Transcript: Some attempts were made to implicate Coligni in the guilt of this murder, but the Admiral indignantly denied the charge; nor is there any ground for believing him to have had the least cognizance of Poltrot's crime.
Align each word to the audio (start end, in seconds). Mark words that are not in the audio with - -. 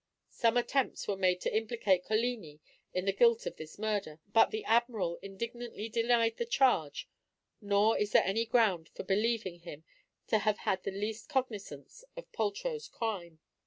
Some 0.31 0.57
attempts 0.57 1.07
were 1.07 1.15
made 1.15 1.41
to 1.41 1.55
implicate 1.55 2.05
Coligni 2.05 2.59
in 2.91 3.05
the 3.05 3.13
guilt 3.13 3.45
of 3.45 3.57
this 3.57 3.77
murder, 3.77 4.19
but 4.33 4.49
the 4.49 4.65
Admiral 4.65 5.19
indignantly 5.21 5.89
denied 5.89 6.37
the 6.37 6.45
charge; 6.47 7.07
nor 7.61 7.95
is 7.95 8.11
there 8.11 8.25
any 8.25 8.47
ground 8.47 8.89
for 8.95 9.03
believing 9.03 9.59
him 9.59 9.83
to 10.25 10.39
have 10.39 10.57
had 10.57 10.81
the 10.81 10.91
least 10.91 11.29
cognizance 11.29 12.03
of 12.17 12.31
Poltrot's 12.31 12.87
crime. 12.87 13.37